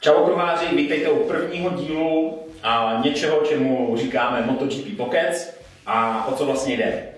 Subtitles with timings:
[0.00, 5.54] Čau druháři, vítejte u prvního dílu a něčeho, čemu říkáme MotoGP Pockets
[5.86, 7.08] a o co vlastně jde.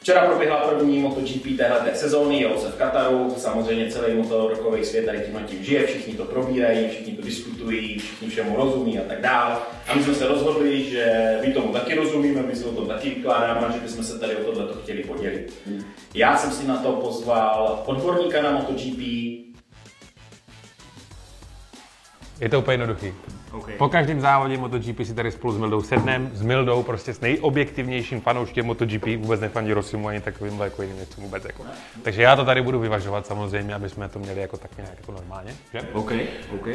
[0.00, 5.20] Včera proběhla první MotoGP téhleté sezóny, jelo se v Kataru, samozřejmě celý motorokový svět tady
[5.20, 9.62] tímhle tím žije, všichni to probírají, všichni to diskutují, všichni všemu rozumí a tak dál.
[9.88, 13.08] A my jsme se rozhodli, že my tomu taky rozumíme, my si o tom taky
[13.10, 15.52] vykládáme a že bychom se tady o tohle chtěli podělit.
[16.14, 19.33] Já jsem si na to pozval odborníka na MotoGP,
[22.40, 23.12] Je to úplně jednoduchý.
[23.52, 23.74] Okay.
[23.74, 28.20] Po každém závodě MotoGP si tady spolu s Mildou sednem, s Mildou prostě s nejobjektivnějším
[28.20, 31.44] fanouškem MotoGP, vůbec nefandí Rosimu ani takovým jako jiným věcem vůbec.
[31.44, 31.64] Jako.
[32.02, 35.12] Takže já to tady budu vyvažovat samozřejmě, aby jsme to měli jako tak nějak jako
[35.12, 35.54] normálně.
[35.72, 35.80] Že?
[35.92, 36.12] OK,
[36.54, 36.68] OK.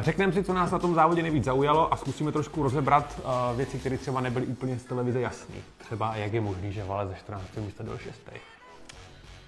[0.00, 3.78] Řekneme si, co nás na tom závodě nejvíc zaujalo a zkusíme trošku rozebrat uh, věci,
[3.78, 5.54] které třeba nebyly úplně z televize jasné.
[5.78, 7.44] Třeba jak je možný, že Vale ze 14.
[7.56, 8.20] místa do 6.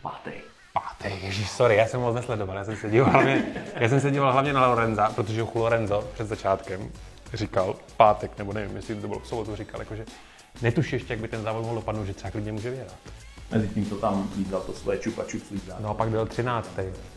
[0.02, 0.57] Pátý.
[0.80, 4.10] Pátý, ježíš, sorry, já jsem moc nesledoval, já jsem se díval hlavně, já jsem se
[4.10, 6.90] díval hlavně na Lorenza, protože Chu Lorenzo před začátkem
[7.34, 10.04] říkal pátek, nebo nevím, jestli to bylo v sobotu, říkal, jakože
[10.62, 12.94] netuší ještě, jak by ten závod mohl dopadnout, že třeba klidně může vyhrát.
[13.52, 15.42] Mezi tím to tam lízal to svoje čupa čup
[15.80, 16.70] No a pak byl 13.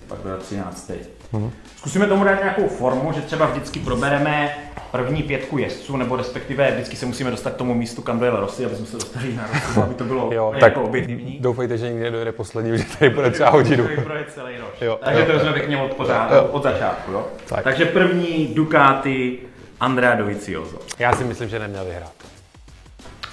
[0.08, 0.92] Pak byl 13.
[1.34, 1.50] Mm-hmm.
[1.78, 4.56] Zkusíme tomu dát nějakou formu, že třeba vždycky probereme
[4.92, 8.66] první pětku jezdců, nebo respektive vždycky se musíme dostat k tomu místu, kam dojel Rossi,
[8.66, 11.40] aby jsme se dostali na Rossi, aby to bylo jo, tak jako objektivní.
[11.40, 13.88] Doufejte, že nikdy nedojde poslední, že tady bude třeba hodinu.
[14.28, 14.54] celý.
[14.82, 17.12] Jo, Takže jo, to jsme pěkně od, pořád, od začátku.
[17.12, 17.28] Jo?
[17.46, 17.64] Tak.
[17.64, 19.40] Takže první Ducati
[19.80, 20.80] Andrea Dovizioso.
[21.00, 22.31] Já si myslím, že neměl vyhrát.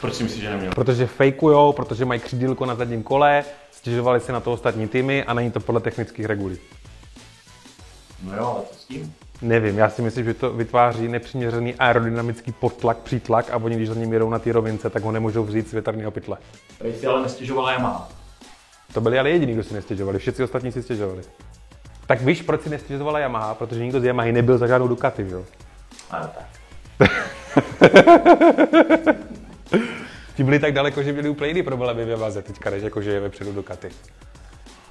[0.01, 0.73] Proč si myslíš, že neměl?
[0.75, 5.35] Protože fejkujou, protože mají křídílko na zadním kole, stěžovali si na to ostatní týmy a
[5.35, 6.59] není to podle technických regulí.
[8.23, 9.15] No jo, ale co s tím?
[9.43, 13.95] Nevím, já si myslím, že to vytváří nepřiměřený aerodynamický podtlak, přítlak a oni, když za
[13.95, 16.37] ním jedou na té rovince, tak ho nemůžou vzít z větrného pytle.
[16.79, 18.09] Tady si ale nestěžovala Yamaha.
[18.93, 21.23] To byli ale jediní, kdo si nestěžovali, všichni ostatní si stěžovali.
[22.07, 23.55] Tak víš, proč si nestěžovala Yamaha?
[23.55, 25.45] Protože nikdo z Yamahy nebyl za žádnou Ducati, jo?
[26.11, 26.47] Ano, tak.
[30.35, 33.11] Ti byli tak daleko, že měli úplně jiný problémy ve vaze teďka, než jako, že
[33.11, 33.89] je vepředu Ducati.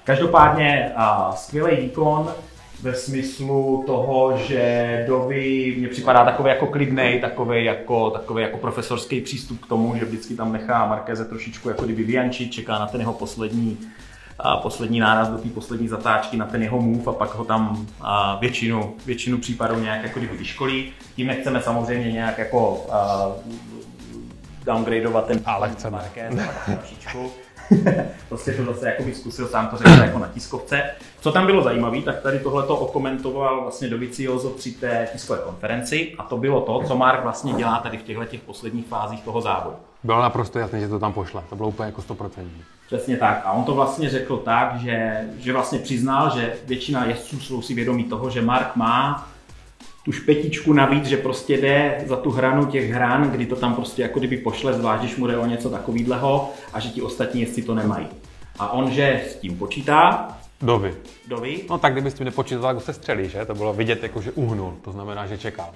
[0.03, 2.33] Každopádně uh, skvělý výkon
[2.81, 9.21] ve smyslu toho, že Dovi mně připadá takový jako klidnej, takový jako, takový jako profesorský
[9.21, 13.01] přístup k tomu, že vždycky tam nechá Markéze trošičku jako kdyby vyjančit, čeká na ten
[13.01, 13.77] jeho poslední
[14.39, 17.87] a poslední náraz do té poslední zatáčky na ten jeho move a pak ho tam
[18.01, 20.91] a většinu, většinu případů nějak jako kdyby vyškolí.
[21.15, 23.31] Tím nechceme samozřejmě nějak jako a,
[24.67, 25.97] downgradeovat ten Ale chceme.
[25.97, 26.35] Marquez,
[26.65, 27.31] trošičku.
[28.29, 30.83] prostě to zase jako zkusil, sám to řekl jako na tiskovce.
[31.19, 36.13] Co tam bylo zajímavé, tak tady tohle to okomentoval vlastně Dovizioso při té tiskové konferenci
[36.17, 39.41] a to bylo to, co Mark vlastně dělá tady v těchto těch posledních fázích toho
[39.41, 39.75] závodu.
[40.03, 41.43] Bylo naprosto jasné, že to tam pošle.
[41.49, 42.29] To bylo úplně jako 100%.
[42.87, 43.41] Přesně tak.
[43.45, 47.73] A on to vlastně řekl tak, že, že vlastně přiznal, že většina jezdců jsou si
[47.73, 49.27] vědomí toho, že Mark má
[50.07, 54.01] tu špetičku navíc, že prostě jde za tu hranu těch hran, kdy to tam prostě
[54.01, 57.61] jako kdyby pošle, zvlášť když mu jde o něco takového a že ti ostatní jezdci
[57.61, 58.07] to nemají.
[58.59, 60.27] A on, že s tím počítá,
[60.61, 60.95] Dovi.
[61.27, 61.59] Dovi?
[61.69, 63.45] No tak kdyby s tím nepočítal, tak se střelí, že?
[63.45, 65.69] To bylo vidět, jako, že uhnul, to znamená, že čekal.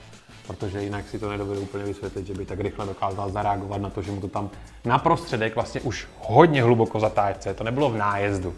[0.47, 4.01] Protože jinak si to nedovedu úplně vysvětlit, že by tak rychle dokázal zareagovat na to,
[4.01, 4.49] že mu to tam
[4.85, 8.53] na prostředek vlastně už hodně hluboko zatáčce, to nebylo v nájezdu.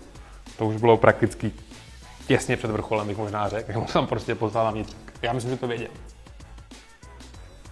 [0.58, 1.52] To už bylo prakticky
[2.28, 4.98] těsně před vrcholem, bych možná řekl, jak mu tam prostě poslal na vnitřek.
[5.22, 5.88] Já myslím, že to věděl.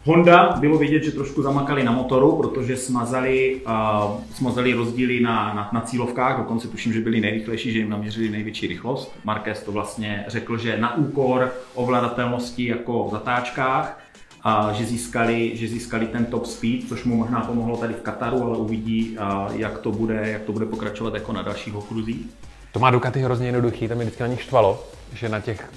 [0.04, 5.70] Honda bylo vidět, že trošku zamakali na motoru, protože smazali, uh, smazali rozdíly na, na,
[5.74, 9.16] na cílovkách, dokonce tuším, že byli nejrychlejší, že jim naměřili největší rychlost.
[9.24, 14.02] Marquez to vlastně řekl, že na úkor ovladatelnosti jako v zatáčkách,
[14.44, 18.44] a že získali, že získali ten top speed, což mu možná pomohlo tady v Kataru,
[18.44, 19.18] ale uvidí,
[19.52, 22.26] jak to bude, jak to bude pokračovat jako na dalších okruzích.
[22.72, 24.84] To má Ducati hrozně jednoduchý, tam je vždycky na nich štvalo,
[25.14, 25.70] že na těch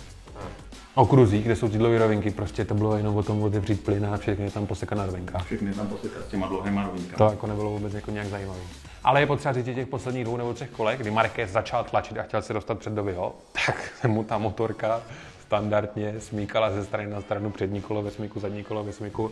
[0.95, 4.17] okruzích, kde jsou ty dlouhé rovinky, prostě to bylo jenom o tom otevřít plyn a
[4.17, 5.47] všechny tam posekat na rovinkách.
[5.47, 7.17] Všechny tam posekat s těma dlouhýma rovinkami.
[7.17, 8.61] To jako nebylo vůbec jako nějak zajímavé.
[9.05, 12.19] Ale je potřeba říct, že těch posledních dvou nebo třech kolech, kdy Marquez začal tlačit
[12.19, 13.35] a chtěl se dostat před Dovyho,
[13.67, 15.03] tak se mu ta motorka
[15.47, 19.31] standardně smíkala ze strany na stranu přední kolo ve smíku, zadní kolo ve smíku.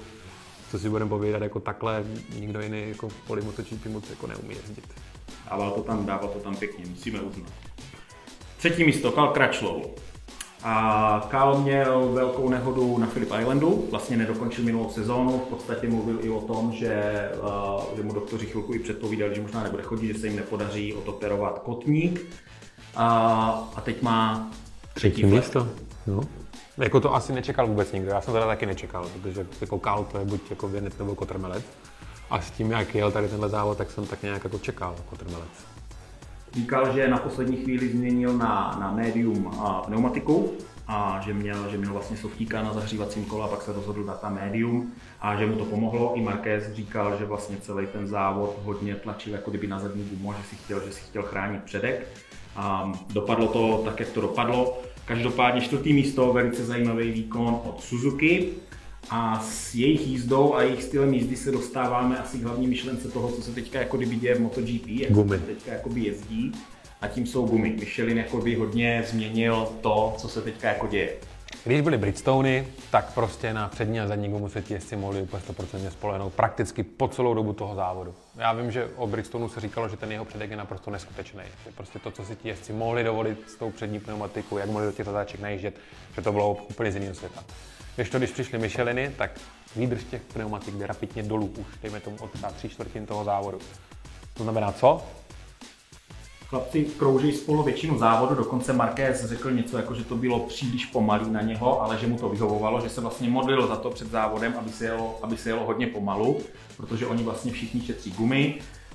[0.70, 2.04] Co si budeme povídat, jako takhle
[2.38, 4.84] nikdo jiný jako v poli MotoGP moc jako neumí jezdit.
[5.50, 7.52] Dával to tam, dával to tam pěkně, musíme uznat.
[8.56, 9.86] Třetí místo, Karl Kračlov.
[10.64, 16.18] A Karl měl velkou nehodu na Philip Islandu, vlastně nedokončil minulou sezónu, v podstatě mluvil
[16.22, 20.12] i o tom, že, uh, že mu doktoři chvilku i předpovídali, že možná nebude chodit,
[20.12, 22.26] že se jim nepodaří otoperovat kotník.
[22.96, 23.08] A,
[23.76, 24.50] a teď má
[24.94, 25.68] třetí, třetí místo.
[26.06, 26.20] No.
[26.78, 30.18] Jako to asi nečekal vůbec nikdo, já jsem teda taky nečekal, protože jako Kál to
[30.18, 31.64] je buď jako věnec nebo kotrmelec.
[32.32, 35.66] A s tím, jak jel tady tenhle závod, tak jsem tak nějak jako čekal kotrmelec.
[36.52, 40.52] Říkal, že na poslední chvíli změnil na, na médium a pneumatiku
[40.88, 44.20] a že měl, že měl vlastně softíka na zahřívacím kole a pak se rozhodl dát
[44.20, 46.14] tam médium a že mu to pomohlo.
[46.16, 50.32] I Marquez říkal, že vlastně celý ten závod hodně tlačil jako kdyby na zadní gumu,
[50.32, 52.06] že si chtěl, že si chtěl chránit předek.
[52.56, 54.78] A dopadlo to tak, jak to dopadlo.
[55.04, 58.52] Každopádně čtvrtý místo, velice zajímavý výkon od Suzuki.
[59.10, 63.32] A s jejich jízdou a jejich stylem jízdy se dostáváme asi k hlavní myšlence toho,
[63.32, 65.38] co se teďka jako kdyby děje v MotoGP, jak Gumy.
[65.38, 66.52] se teďka jakoby jezdí.
[67.00, 67.76] A tím jsou gumy.
[67.78, 71.16] Michelin jakoby hodně změnil to, co se teďka jako děje.
[71.64, 75.42] Když byly Bridgestony, tak prostě na přední a zadní gumu se ti jezdci mohli úplně
[75.42, 78.14] 100% spolehnout prakticky po celou dobu toho závodu.
[78.36, 81.42] Já vím, že o Bridgestonu se říkalo, že ten jeho předek je naprosto neskutečný.
[81.64, 84.86] Že prostě to, co si ti jezdci mohli dovolit s tou přední pneumatikou, jak mohli
[84.86, 85.74] do těch zatáček najíždět,
[86.16, 87.44] že to bylo úplně z jiného světa.
[87.96, 89.40] Když to, když přišly Micheliny, tak
[89.76, 93.58] výdrž těch pneumatik jde rapidně dolů už, dejme tomu od třeba tři čtvrtin toho závodu.
[94.34, 95.02] To znamená co?
[96.52, 101.30] Chlapci krouží spolu většinu závodu, dokonce Marquez řekl něco jako, že to bylo příliš pomalý
[101.30, 104.54] na něho, ale že mu to vyhovovalo, že se vlastně modlil za to před závodem,
[104.58, 106.40] aby se jelo, aby se jelo hodně pomalu,
[106.76, 108.54] protože oni vlastně všichni šetří gumy.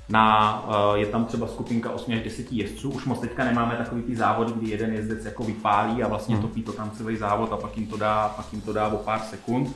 [0.10, 4.04] Na, eh, je tam třeba skupinka 8 až 10 jezdců, už moc teďka nemáme takový
[4.04, 7.58] ty závody, kdy jeden jezdec jako vypálí a vlastně topí to tam celý závod a
[7.58, 9.76] pak jim to dá, pak jim to dá o pár sekund.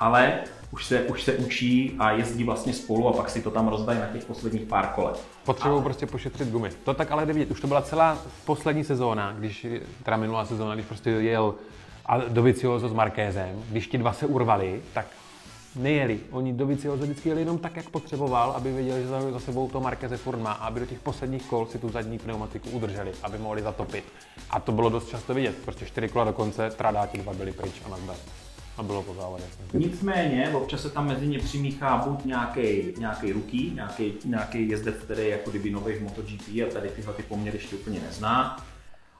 [0.00, 0.38] Ale
[0.72, 3.98] už se, už se učí a jezdí vlastně spolu a pak si to tam rozdají
[3.98, 5.16] na těch posledních pár kolech.
[5.44, 6.70] Potřebují prostě pošetřit gumy.
[6.84, 7.50] To tak ale jde vidět.
[7.50, 9.66] Už to byla celá poslední sezóna, když,
[10.02, 11.54] teda minulá sezóna, když prostě jel
[12.06, 15.06] a Dovizioso s Markézem, když ti dva se urvali, tak
[15.76, 16.20] nejeli.
[16.30, 20.16] Oni Dovizioso vždycky jeli jenom tak, jak potřeboval, aby věděli, že za, sebou to Markéze
[20.16, 23.62] furt má, a aby do těch posledních kol si tu zadní pneumatiku udrželi, aby mohli
[23.62, 24.04] zatopit.
[24.50, 25.56] A to bylo dost často vidět.
[25.64, 28.16] Prostě čtyři kola do konce, tradáti dva byli pryč a nazdar.
[28.80, 29.44] A bylo po závodě.
[29.72, 32.60] Nicméně, občas se tam mezi ně přimíchá buď nějaký,
[32.98, 37.14] nějaký ruký, nějaký, nějaký jezdec, který je jako kdyby nový v MotoGP a tady tyhle
[37.14, 38.66] ty poměry ještě úplně nezná.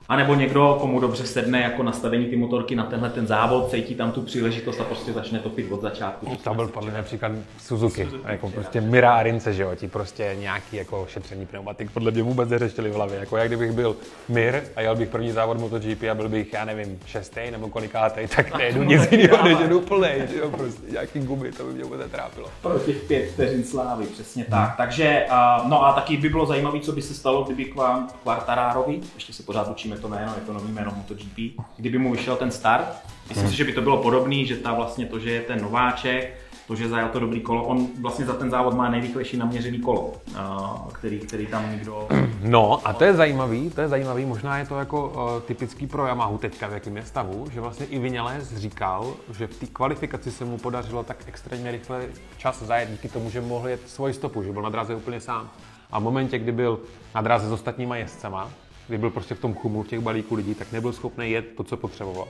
[0.09, 3.95] A nebo někdo, komu dobře sedne jako nastavení ty motorky na tenhle ten závod, cítí
[3.95, 6.37] tam tu příležitost a prostě začne topit od začátku.
[6.43, 10.75] To byl podle například Suzuki, jako prostě Mira a Rince, že jo, ti prostě nějaký
[10.75, 13.95] jako šetření pneumatik podle mě vůbec neřešili v hlavě, jako jak kdybych byl
[14.29, 18.27] Mir a jel bych první závod MotoGP a byl bych, já nevím, šestý nebo kolikátý,
[18.35, 21.83] tak nejedu nic jiného, než jedu plnej, že jo, prostě nějaký gumy, to by mě
[21.83, 22.47] vůbec netrápilo.
[22.61, 24.77] Pro těch pět vteřin slávy, přesně tak.
[24.77, 28.09] Takže, uh, no a taky by bylo zajímavé, co by se stalo, kdyby k vám
[28.23, 31.37] Quartararovi, ještě se pořád učíme to jméno, je to nový jméno MotoGP,
[31.77, 32.85] kdyby mu vyšel ten start.
[33.29, 36.37] Myslím si, že by to bylo podobné, že ta vlastně to, že je ten nováček,
[36.67, 40.13] to, že zajel to dobrý kolo, on vlastně za ten závod má nejrychlejší naměřený kolo,
[40.27, 42.07] uh, který, který tam nikdo...
[42.41, 46.07] No a to je zajímavý, to je zajímavý, možná je to jako uh, typický pro
[46.07, 50.31] Yamahu teďka, v jakém je stavu, že vlastně i Vinales říkal, že v té kvalifikaci
[50.31, 52.05] se mu podařilo tak extrémně rychle
[52.37, 55.49] čas zajet díky tomu, že mohl jet svoji stopu, že byl na dráze úplně sám.
[55.91, 56.79] A v momentě, kdy byl
[57.15, 58.49] na dráze s ostatníma jezdcema,
[58.91, 61.63] kdy byl prostě v tom chumu, v těch balíků lidí, tak nebyl schopný jet to,
[61.63, 62.27] co potřeboval.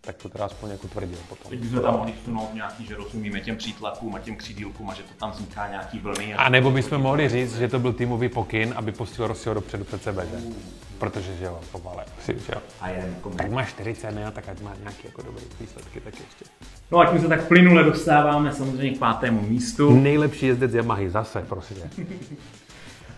[0.00, 1.50] Tak to teda aspoň jako tvrdil potom.
[1.50, 5.02] Teď bychom tam mohli vsunout nějaký, že rozumíme těm přítlakům a těm křídílkům a že
[5.02, 6.34] to tam vzniká nějaký vlny.
[6.34, 10.02] A nebo bychom mohli říct, že to byl týmový pokyn, aby pustil Rossiho dopředu před
[10.02, 10.36] sebe, že?
[10.98, 12.60] Protože, že jo, pomale, si, že jo.
[12.80, 16.44] A jen Tak má 40, ne, tak ať má nějaký jako dobrý výsledky, tak ještě.
[16.90, 20.00] No a tím se tak plynule dostáváme samozřejmě k pátému místu.
[20.00, 21.76] Nejlepší jezdec Yamahy zase, prosím.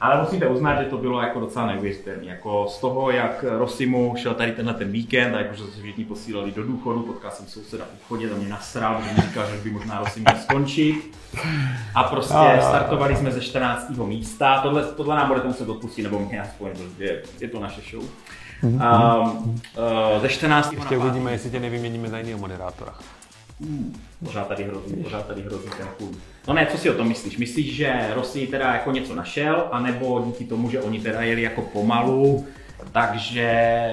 [0.04, 2.26] Ale musíte uznat, že to bylo jako docela neuvěřitelné.
[2.26, 6.50] Jako z toho, jak Rosimu šel tady tenhle ten víkend, a jakože se všichni posílali
[6.50, 9.70] do důchodu, potkal jsem souseda v obchodě, tam mě nasral, protože mi říkal, že by
[9.70, 11.16] možná Rosim měl skončit.
[11.94, 13.90] A prostě startovali jsme ze 14.
[13.90, 14.60] místa.
[14.62, 18.04] Tohle, tohle nám budete muset odpustit, nebo mě aspoň, protože je to naše show.
[18.62, 20.72] Um, uh, ze 14.
[20.72, 22.94] Ještě uvidíme, jestli tě nevyměníme za jiného moderátora.
[24.24, 26.10] Pořád tady hrozí, pořád tady hrozí ten půl.
[26.48, 27.36] No ne, co si o tom myslíš?
[27.36, 31.62] Myslíš, že Rossi teda jako něco našel, anebo díky tomu, že oni teda jeli jako
[31.62, 32.46] pomalu,
[32.92, 33.92] takže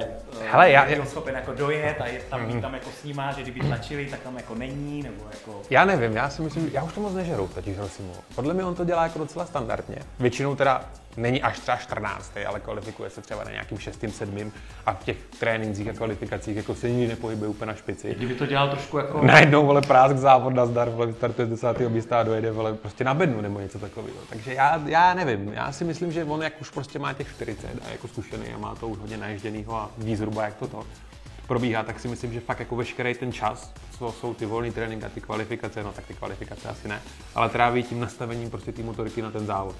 [0.52, 2.62] Hele, já- byl schopen jako dojet a je tam, mm.
[2.62, 5.62] tam jako snímá, že kdyby tlačili, tak tam jako není, nebo jako...
[5.70, 8.14] Já nevím, já si myslím, já už to moc nežeru, totiž Rosimu.
[8.36, 9.98] Podle mě on to dělá jako docela standardně.
[10.20, 10.86] Většinou teda
[11.18, 14.06] není až třeba 14, ale kvalifikuje se třeba na nějakým 6.
[14.10, 14.52] 7.
[14.86, 18.16] a v těch trénincích a kvalifikacích jako se nikdy nepohybuje úplně na špici.
[18.18, 19.26] Kdyby to dělal trošku jako...
[19.26, 21.80] Najednou, vole, prásk závod na zdar, vole, startuje z 10.
[21.80, 24.18] místa a dojede, vole, prostě na bednu nebo něco takového.
[24.30, 27.68] Takže já, já nevím, já si myslím, že on jak už prostě má těch 40
[27.88, 30.84] a jako zkušený a má to už hodně naježděnýho a ví zhruba, jak to to
[31.48, 35.04] probíhá, tak si myslím, že fakt jako veškerý ten čas, co jsou ty volný trénink
[35.04, 37.02] a ty kvalifikace, no tak ty kvalifikace asi ne,
[37.36, 39.76] ale tráví tím nastavením prostě ty motorky na ten závod.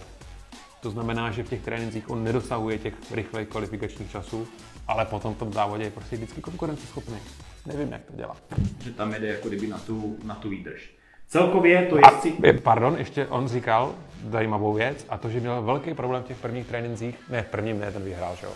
[0.82, 4.48] To znamená, že v těch trénincích on nedosahuje těch rychlých kvalifikačních časů,
[4.88, 7.18] ale potom v tom závodě je prostě vždycky konkurenceschopný.
[7.66, 8.36] Nevím, jak to dělá.
[8.84, 11.01] že tam jede jako kdyby na tu, na tu výdrž.
[11.32, 12.34] Celkově to A, jezdci...
[12.44, 13.92] je- pardon, ještě on říkal
[14.32, 17.80] zajímavou věc a to, že měl velký problém v těch prvních trénincích, ne v prvním,
[17.80, 18.52] ne, ten vyhrál, že jo,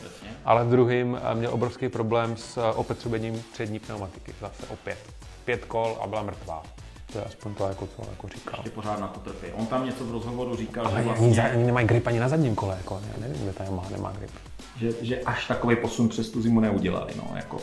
[0.46, 4.98] ale v druhém eh, měl obrovský problém s eh, opotřebením přední pneumatiky, zase opět.
[5.46, 6.64] Pět kol a byla mrtvá.
[7.14, 8.54] To je aspoň to, jako, co on jako říkal.
[8.58, 9.48] Ještě pořád na to trpí.
[9.54, 11.42] On tam něco v rozhovoru říkal, že Ale vlastně...
[11.42, 14.12] ani, ani nemají grip ani na zadním kole, jako, já nevím, kde ta Yamaha nemá
[14.20, 14.32] grip.
[14.80, 17.14] že, že až takový posun přes tu zimu neudělali.
[17.18, 17.58] No, jako.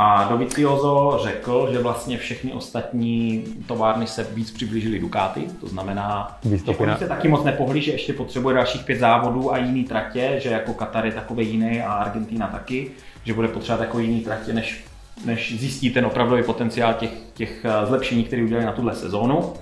[0.00, 6.72] A Dovizioso řekl, že vlastně všechny ostatní továrny se víc přiblížily Ducati, to znamená, to
[6.84, 10.48] že se taky moc nepohli, že ještě potřebuje dalších pět závodů a jiný tratě, že
[10.48, 12.90] jako Katar je takový jiný a Argentina taky,
[13.24, 14.84] že bude potřebovat jako jiný tratě, než,
[15.24, 19.52] než zjistí ten opravdový potenciál těch, těch eh, zlepšení, které udělali na tuhle sezónu,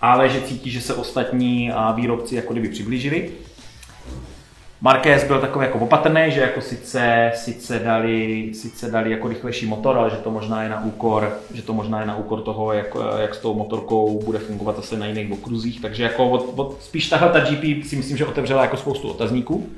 [0.00, 3.30] ale že cítí, že se ostatní eh, výrobci jako kdyby přiblížili.
[4.80, 9.98] Marquez byl takový jako opatrný, že jako sice, sice, dali, sice dali jako rychlejší motor,
[9.98, 12.96] ale že to možná je na úkor, že to možná je na úkor toho, jak,
[13.18, 15.80] jak s tou motorkou bude fungovat zase na jiných okruzích.
[15.80, 19.68] Takže jako od, od, spíš tahle ta GP si myslím, že otevřela jako spoustu otazníků,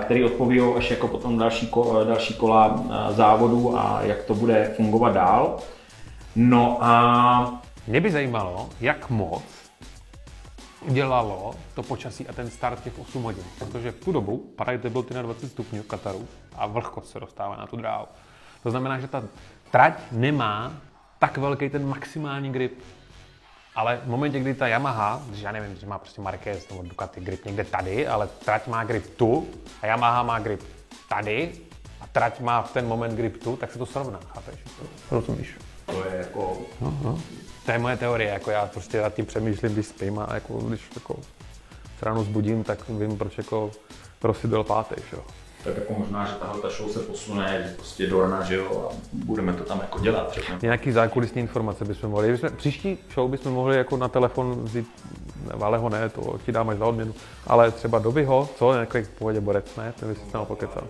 [0.00, 5.14] který odpoví až jako potom další, ko, další kola závodu a jak to bude fungovat
[5.14, 5.56] dál.
[6.36, 9.63] No a Mě by zajímalo, jak moc
[10.84, 13.44] udělalo to počasí a ten start těch 8 hodin.
[13.58, 17.56] Protože v tu dobu padají teploty na 20 stupňů v Kataru a vlhkost se dostává
[17.56, 18.06] na tu dráhu.
[18.62, 19.22] To znamená, že ta
[19.70, 20.72] trať nemá
[21.18, 22.82] tak velký ten maximální grip.
[23.74, 27.20] Ale v momentě, kdy ta Yamaha, když já nevím, že má prostě Marquez nebo Ducati
[27.20, 29.48] grip někde tady, ale trať má grip tu
[29.82, 30.62] a Yamaha má grip
[31.08, 31.52] tady
[32.00, 34.60] a trať má v ten moment grip tu, tak se to srovná, chápeš?
[35.10, 35.54] Rozumíš?
[35.86, 36.58] to je jako
[37.66, 40.80] To je moje teorie, jako já prostě nad tím přemýšlím, když spím a jako, když
[40.94, 41.16] jako
[41.98, 43.70] se ráno zbudím, tak vím, proč jako
[44.22, 45.22] Rossi byl pátý, že jo.
[45.64, 48.96] tak jako možná, že tahle ta show se posune prostě do rana, že jo, a
[49.12, 50.32] budeme to tam jako dělat.
[50.34, 50.58] Řekněme.
[50.62, 52.32] Nějaký zákulisní informace bychom mohli.
[52.32, 54.88] Bychom, příští show bychom mohli jako na telefon vzít,
[55.46, 57.14] ne, Valeho ne, to ti dám až za odměnu,
[57.46, 60.84] ale třeba Dobyho, co, nějaký v pohodě borec, ne, ten by si s námi pokecal.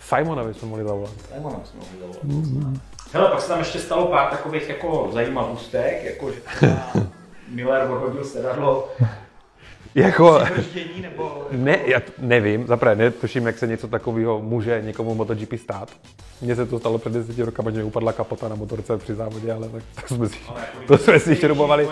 [0.00, 1.12] Simona bychom mohli zavolat.
[1.30, 2.78] Zajímavé jsme mohli zavolat.
[3.14, 6.40] Hele, pak se tam ještě stalo pár takových jako zajímavostek, jako že
[7.48, 8.88] Miller odhodil sedadlo
[9.94, 10.40] Jako,
[11.02, 11.46] nebo...
[11.50, 15.88] ne, já t- nevím, zaprvé netuším, jak se něco takového může někomu v MotoGP stát.
[16.40, 19.52] Mně se to stalo před deseti rokama, že mi upadla kapota na motorce při závodě,
[19.52, 20.38] ale tak to jsme si,
[20.86, 21.84] to jsme si šrubovali.
[21.84, 21.90] Jo,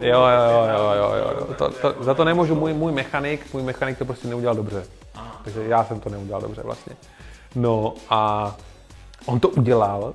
[0.00, 0.20] jo,
[0.72, 1.54] jo, jo, jo, jo.
[1.54, 4.84] To, to, za to nemůžu, můj, můj mechanik, můj mechanik to prostě neudělal dobře.
[5.44, 6.96] Takže já jsem to neudělal dobře vlastně.
[7.54, 8.54] No a
[9.26, 10.12] on to udělal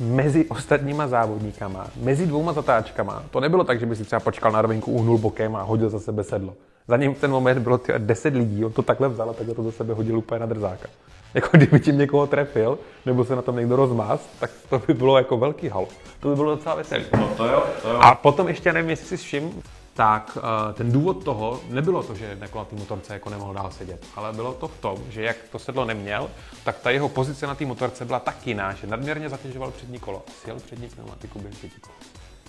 [0.00, 3.22] mezi ostatníma závodníkama, mezi dvouma zatáčkama.
[3.30, 6.00] To nebylo tak, že by si třeba počkal na rovinku, uhnul bokem a hodil za
[6.00, 6.54] sebe sedlo.
[6.88, 9.54] Za ním v ten moment bylo tyhle 10 lidí, on to takhle vzal a takhle
[9.54, 10.88] to za sebe hodil úplně na drzáka.
[11.34, 15.18] Jako kdyby tím někoho trefil, nebo se na tom někdo rozmáz, tak to by bylo
[15.18, 15.86] jako velký hal.
[16.20, 17.04] To by bylo docela veselý.
[17.16, 17.98] No to jo, to jo.
[18.00, 19.62] A potom ještě nevím, jestli si všim,
[19.94, 20.42] tak uh,
[20.74, 24.54] ten důvod toho nebylo to, že na té motorce jako nemohl dál sedět, ale bylo
[24.54, 26.30] to v tom, že jak to sedlo neměl,
[26.64, 30.22] tak ta jeho pozice na té motorce byla tak jiná, že nadměrně zatěžoval přední kolo
[30.28, 31.94] a sjel přední pneumatiku během pěti kol.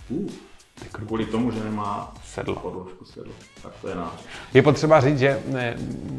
[0.09, 0.29] Uh,
[0.91, 2.55] kvůli tomu, že nemá Sedlo.
[2.55, 3.33] podložku sedlo.
[3.65, 4.13] Tak to je náš.
[4.53, 5.75] Je potřeba říct, že ne,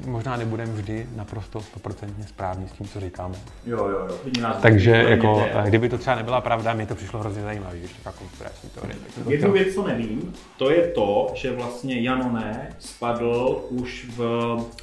[0.06, 3.34] možná nebudeme vždy naprosto stoprocentně správní s tím, co říkáme.
[3.66, 4.18] Jo, jo, jo.
[4.40, 7.88] Nás Takže jako, eh, kdyby to třeba nebyla pravda, mně to přišlo hrozně zajímavé, že
[7.88, 8.96] taková konspirační teorie.
[9.14, 14.18] tak Jednu věc, co nevím, to je to, že vlastně Janone spadl už v,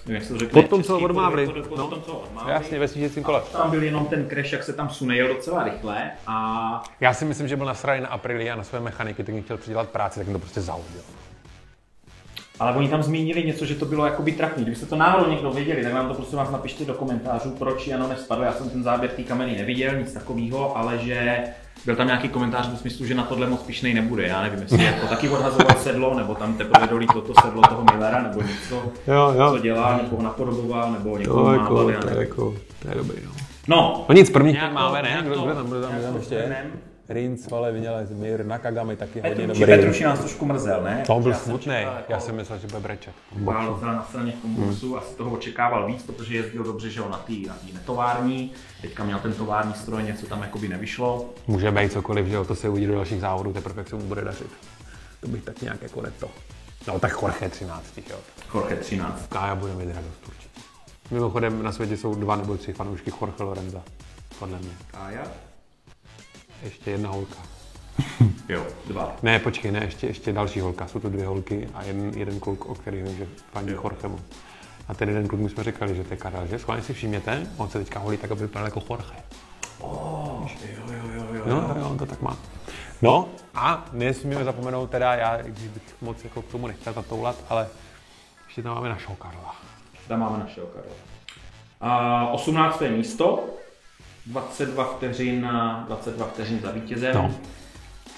[0.06, 1.48] nevím, jak se to řekne, Po tom, co odmávli.
[1.78, 1.88] No.
[1.88, 2.54] tom, co odmávli.
[2.54, 3.42] Jasně, ve snížecím kole.
[3.52, 7.26] Tam byl jenom ten crash, jak se tam sune, jel docela rychle a Já si
[7.26, 10.20] myslím, že byl nasraný na Aprilia a na své mechaniky, tak mi chtěl přidělat práci,
[10.20, 11.02] tak mi to prostě zahodil.
[12.64, 14.64] Ale oni tam zmínili něco, že to bylo jakoby trapný.
[14.64, 18.08] Kdybyste to náhodou někdo věděli, tak nám to prosím vás napište do komentářů, proč Jano
[18.08, 18.42] nespadl.
[18.44, 21.38] Já jsem ten záběr té kameny neviděl, nic takového, ale že
[21.86, 24.28] byl tam nějaký komentář v smyslu, že na tohle moc pišnej nebude.
[24.28, 28.22] Já nevím, jestli jako taky odhazoval sedlo, nebo tam teprve dolí toto sedlo toho Millera,
[28.22, 28.76] nebo něco,
[29.08, 29.52] Jo, jo.
[29.52, 32.20] co dělal, někoho napodoboval, nebo někoho mával, já nevím.
[32.22, 33.32] jako, to je dobrý, no.
[33.68, 35.10] No, No nic, první Nějak máme, to- ne?
[35.10, 36.66] nějak Kdo, to- kdo tam, kdo tam, kdo tam nějak
[37.06, 37.24] shrnem.
[37.24, 39.76] Rinc, Vale, Vinales, Mir, Nakagami taky hodně Petruši, dobrý.
[39.76, 41.04] Petruši nás trošku mrzel, ne?
[41.08, 43.14] To byl Já smutný, čekal, jako- já jsem myslel, že bude brečet.
[43.32, 47.00] Bál docela na straně v tom boxu, asi toho očekával víc, protože jezdil dobře, že
[47.00, 48.52] jo, na té na tý netovární.
[48.82, 51.30] Teďka měl ten tovární stroj, něco tam jakoby nevyšlo.
[51.48, 54.02] Může být cokoliv, že jo, to se uvidí do dalších závodů, teprve jak se mu
[54.02, 54.48] bude dařit.
[55.22, 56.30] To bych tak nějak jako neto.
[56.88, 58.16] No tak Jorge 13, jo.
[58.54, 59.26] Jorge 13.
[59.30, 60.60] Kája bude mít radost určitě.
[61.12, 63.82] Mimochodem na světě jsou dva nebo tři fanoušky Jorge Lorenza,
[64.40, 64.70] podle mě.
[64.92, 65.24] Kája?
[66.64, 67.38] Ještě jedna holka.
[68.50, 69.16] Jo, dva.
[69.24, 70.88] Ne, počkej, ne, ještě, ještě další holka.
[70.88, 73.28] Jsou to dvě holky a jeden, jeden kluk, o který vím, že
[73.68, 73.82] Jo.
[73.84, 74.20] Jorgemu.
[74.88, 76.60] A ten jeden kluk my jsme říkali, že to je Karel, že?
[76.60, 79.14] Schválně si všimněte, on se teďka holí tak, aby vypadal jako Jorge.
[79.80, 81.44] Oh, jo, jo, jo, jo.
[81.46, 82.38] Jo, jo, on to tak má.
[83.02, 87.68] No a nesmíme zapomenout teda, já když bych moc jako k tomu nechtěl zatoulat, ale
[88.46, 89.56] ještě tam máme našeho Karla.
[90.08, 90.96] Tam máme našeho Karla.
[91.82, 92.82] A 18.
[92.90, 93.44] místo,
[94.26, 95.50] 22 vteřin,
[95.88, 97.16] 22 vteřin za vítězem.
[97.16, 97.36] No.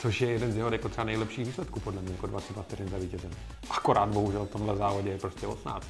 [0.02, 2.98] Což je jeden z jeho jako třeba nejlepších výsledků podle mě, jako 22 vteřin za
[2.98, 3.32] vítězem.
[3.70, 5.88] Akorát bohužel v tomhle závodě je prostě 18.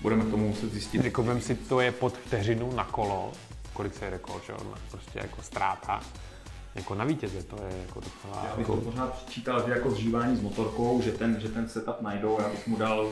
[0.00, 1.04] Budeme k tomu muset zjistit.
[1.04, 3.32] Jako vem si, to je pod vteřinu na kolo,
[3.72, 4.58] kolik se jede kolo, že jo,
[4.90, 6.00] prostě jako ztráta.
[6.74, 8.46] Jako na vítěze, to je jako docela...
[8.50, 12.00] Já bych to pořád přičítal, že jako zžívání s motorkou, že ten, že ten setup
[12.00, 13.10] najdou, já bych mu dal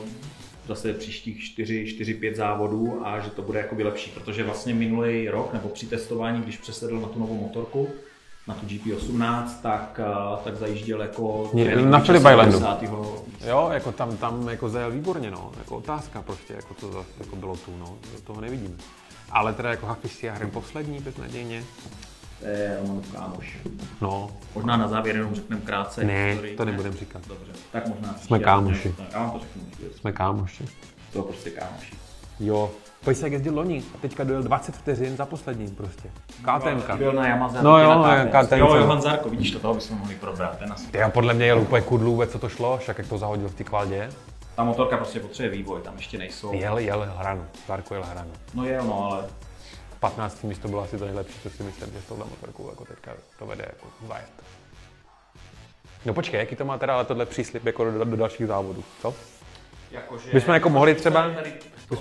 [0.67, 5.29] zase příštích 4, 4, 5 závodů a že to bude jako lepší, protože vlastně minulý
[5.29, 7.89] rok nebo při testování, když přesedl na tu novou motorku,
[8.47, 11.51] na tu GP18, tak, eh, tak zajížděl jako...
[11.85, 12.59] Na Philip Islandu.
[13.47, 15.51] Jo, jako tam, tam jako zajel výborně, no.
[15.57, 17.97] Jako otázka prostě, jako to zase jako bylo tu, no.
[18.23, 18.77] Toho nevidím.
[19.31, 21.63] Ale teda jako Hafisi a poslední beznadějně.
[22.43, 23.57] To je Romanův kámoš.
[24.01, 24.29] No.
[24.55, 26.03] Možná na závěr jenom řekneme krátce.
[26.03, 26.55] Ne, historii.
[26.55, 27.27] to nebudem říkat.
[27.27, 28.95] Dobře, tak možná Jsme kámoši.
[29.13, 29.61] Já vám to řeknu.
[29.95, 30.65] Jsme kámoši.
[31.13, 31.95] To prostě kámoši.
[32.39, 32.71] Jo,
[33.03, 36.09] Pojď se, jak jezdil loni a teďka dojel 20 vteřin za posledním prostě.
[36.41, 36.97] KTM.
[36.97, 37.63] Byl na Yamaze.
[37.63, 38.57] No jo, na KTM.
[38.57, 40.57] Jo, Johan Zarko, vidíš, to toho bychom mohli probrat.
[40.57, 40.85] Ten asi.
[40.93, 43.55] Já podle mě jel úplně kudlu vůbec, co to šlo, však jak to zahodil v
[43.55, 44.09] té kvaldě.
[44.55, 46.53] Ta motorka prostě potřebuje vývoj, tam ještě nejsou.
[46.53, 48.31] Jel, jel hranu, Zarko jel hranu.
[48.53, 49.23] No je, no, ale
[50.03, 50.43] 15.
[50.43, 53.45] místo bylo asi to nejlepší, co si myslím, že s touhle motorkou jako teďka to
[53.45, 54.29] vede jako zajet.
[56.05, 59.15] No počkej, jaký to má teda ale tohle příslip jako do, do dalších závodů, co?
[59.91, 61.25] Jakože, jsme jako mohli třeba,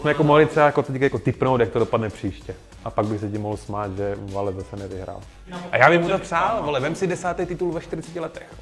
[0.01, 2.55] jsme jako mohli třeba jako teď jako typnout, jak to dopadne příště.
[2.85, 5.21] A pak by se ti mohl smát, že Vale zase nevyhrál.
[5.73, 8.55] A já bych mu to přál, vole, vem si desátý titul ve 40 letech.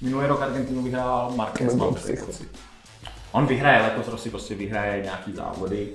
[0.00, 1.76] Minulý rok Argentinu vyhrál Marquez.
[3.32, 5.88] On vyhraje letos, prostě vyhraje nějaký závody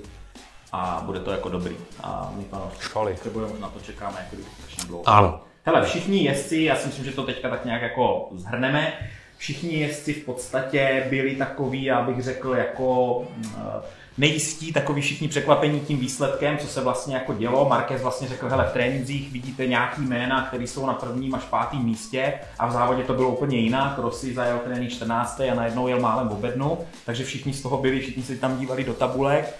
[0.74, 1.76] a bude to jako dobrý.
[2.02, 3.16] A my to Školy.
[3.60, 5.08] na to čekáme jako strašně dlouho.
[5.08, 5.40] Ano.
[5.64, 8.92] Hele, všichni jezdci, já si myslím, že to teďka tak nějak jako zhrneme,
[9.36, 13.22] všichni jezdci v podstatě byli takový, já bych řekl, jako
[13.56, 13.82] eh,
[14.18, 17.68] nejistí, takový všichni překvapení tím výsledkem, co se vlastně jako dělo.
[17.68, 21.84] Marquez vlastně řekl, hele, v trénincích vidíte nějaký jména, které jsou na prvním až pátém
[21.84, 23.98] místě a v závodě to bylo úplně jinak.
[23.98, 25.40] Rossi zajel trénink 14.
[25.40, 28.84] a najednou jel málem v obednu, takže všichni z toho byli, všichni se tam dívali
[28.84, 29.54] do tabulek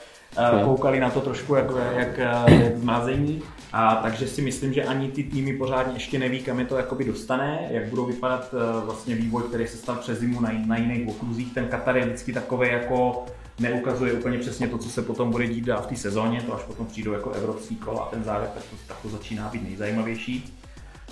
[0.65, 3.43] koukali na to trošku jako, jak, jak zmázení.
[3.73, 7.05] A takže si myslím, že ani ty týmy pořádně ještě neví, kam je to jakoby
[7.05, 11.09] dostane, jak budou vypadat eh, vlastně vývoj, který se stal přes zimu na, na jiných
[11.09, 11.55] okruzích.
[11.55, 13.25] Ten Katar je vždycky takový jako
[13.61, 16.63] neukazuje úplně přesně to, co se potom bude dít dál v té sezóně, to až
[16.63, 20.59] potom přijdou jako evropský kol a ten závěr tak to, tak to začíná být nejzajímavější.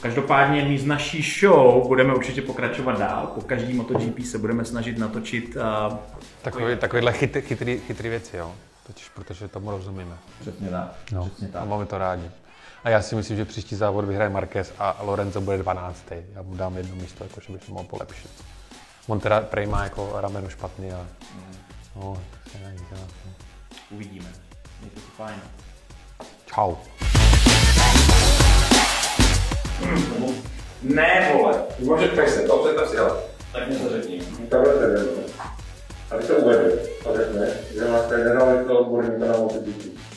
[0.01, 3.27] Každopádně my z naší show budeme určitě pokračovat dál.
[3.35, 5.97] Po každý MotoGP se budeme snažit natočit uh,
[6.43, 8.53] Takový, takovýhle chytrý, chytrý, chytrý věci, jo.
[8.87, 10.19] Totiž protože tomu rozumíme.
[10.41, 10.95] Přesně tak.
[11.13, 11.63] No, Přesně tak.
[11.63, 12.31] A máme to rádi.
[12.85, 16.05] A já si myslím, že příští závod vyhraje Marquez a Lorenzo bude 12.
[16.35, 18.31] Já mu dám jedno místo, jako že bych mohl polepšit.
[19.07, 21.57] On teda prej má jako rameno špatný, ale mm.
[21.97, 22.59] no, se
[22.93, 23.09] no.
[23.91, 24.29] Uvidíme.
[24.83, 25.41] Je to fajn.
[26.47, 26.75] Čau.
[30.83, 31.63] Ne, vole.
[31.79, 33.17] Může se, to představ si, ale.
[33.53, 34.23] Tak mě to řekni.
[34.49, 35.23] Takhle to
[36.13, 36.19] je.
[36.19, 40.12] Aby to uvedl, a řekne, že máte nenávisť odborníka na MotoGP.